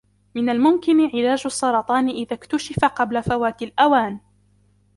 [0.35, 4.19] من الممكن علاج السرطان إذا اكتشف قبل فوات الأوان.